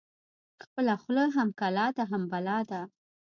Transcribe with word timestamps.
ـ 0.33 0.61
خپله 0.63 0.93
خوله 1.01 1.25
هم 1.35 1.49
کلا 1.59 1.87
ده 1.97 2.03
هم 2.11 2.23
بلا 2.31 2.59
ده. 2.69 2.81